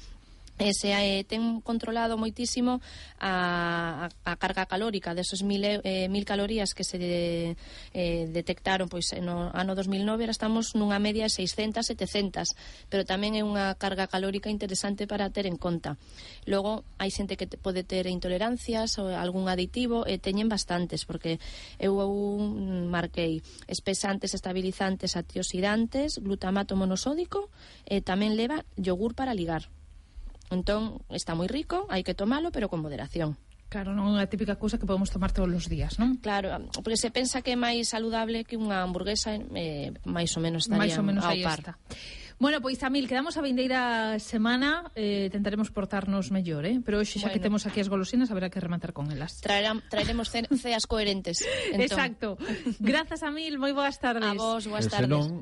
e 0.59 0.73
se 0.73 0.97
eh, 0.97 1.25
ten 1.29 1.61
controlado 1.61 2.17
moitísimo 2.17 2.81
a, 3.21 4.09
a, 4.09 4.33
a 4.33 4.33
carga 4.41 4.65
calórica 4.65 5.13
deses 5.13 5.45
mil, 5.45 5.61
eh, 5.65 6.09
mil 6.09 6.25
calorías 6.25 6.73
que 6.73 6.85
se 6.85 6.97
de, 6.97 7.57
eh, 7.93 8.25
detectaron 8.33 8.89
pois 8.89 9.13
no 9.21 9.53
ano 9.53 9.77
2009 9.77 10.25
era 10.25 10.33
estamos 10.33 10.73
nunha 10.73 10.97
media 10.97 11.29
de 11.29 11.33
600, 11.33 11.85
700 11.85 12.57
pero 12.89 13.05
tamén 13.05 13.37
é 13.37 13.45
unha 13.45 13.77
carga 13.77 14.09
calórica 14.09 14.49
interesante 14.49 15.05
para 15.05 15.29
ter 15.29 15.45
en 15.45 15.61
conta. 15.61 16.01
Logo 16.49 16.89
hai 16.97 17.13
xente 17.13 17.37
que 17.37 17.45
te, 17.45 17.61
pode 17.61 17.85
ter 17.85 18.09
intolerancias 18.09 18.97
ou 18.97 19.13
algún 19.13 19.53
aditivo 19.53 20.09
e 20.09 20.17
teñen 20.17 20.49
bastantes 20.49 21.05
porque 21.05 21.37
eu 21.77 22.01
marquei 22.89 23.45
espesantes, 23.69 24.33
estabilizantes 24.33 25.21
antioxidantes, 25.21 26.17
glutamato 26.17 26.81
monosódico 26.81 27.53
e 27.85 28.01
tamén 28.01 28.41
leva 28.41 28.65
yogur 28.81 29.13
para 29.13 29.37
ligar. 29.37 29.69
Entón, 30.50 31.03
está 31.11 31.35
moi 31.35 31.50
rico, 31.50 31.87
hai 31.91 32.07
que 32.07 32.15
tomalo, 32.15 32.55
pero 32.55 32.71
con 32.71 32.83
moderación. 32.83 33.35
Claro, 33.67 33.99
non 33.99 34.15
é 34.15 34.23
a 34.23 34.31
típica 34.31 34.55
cousa 34.55 34.79
que 34.79 34.87
podemos 34.87 35.11
tomar 35.11 35.35
todos 35.35 35.50
os 35.50 35.67
días, 35.67 35.99
non? 35.99 36.23
Claro, 36.23 36.55
porque 36.87 36.95
se 36.95 37.11
pensa 37.11 37.43
que 37.43 37.55
é 37.55 37.59
máis 37.59 37.91
saludable 37.91 38.47
que 38.47 38.55
unha 38.55 38.87
hamburguesa, 38.87 39.35
eh, 39.35 39.91
máis 40.07 40.31
ou 40.38 40.41
menos 40.43 40.71
estaría 40.71 40.87
máis 40.87 40.95
ou 40.95 41.03
menos 41.03 41.26
ao 41.26 41.35
par. 41.43 41.59
Está. 41.59 41.75
Bueno, 42.38 42.61
pois, 42.61 42.76
Amil, 42.85 43.09
quedamos 43.09 43.35
a 43.35 43.43
vindeira 43.43 44.21
semana, 44.21 44.93
eh, 44.95 45.33
tentaremos 45.33 45.73
portarnos 45.73 46.29
mellor, 46.31 46.69
eh? 46.69 46.79
pero 46.85 47.00
hoxe 47.00 47.17
xa 47.17 47.26
bueno. 47.26 47.33
que 47.33 47.41
temos 47.41 47.65
aquí 47.65 47.81
as 47.81 47.88
golosinas, 47.88 48.29
haberá 48.29 48.53
que 48.53 48.61
rematar 48.61 48.93
con 48.93 49.09
elas. 49.09 49.41
Traerán, 49.41 49.81
traeremos 49.88 50.29
ceas 50.29 50.85
coherentes. 50.85 51.41
Entón. 51.73 51.81
Exacto. 51.81 52.29
Grazas, 52.79 53.25
Amil, 53.25 53.57
moi 53.57 53.73
boas 53.73 53.97
tardes. 53.97 54.29
A 54.29 54.37
vos, 54.37 54.69
boas 54.69 54.85
tardes. 54.85 55.33